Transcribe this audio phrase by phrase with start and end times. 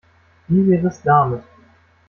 [0.47, 1.43] Wie wäre es damit?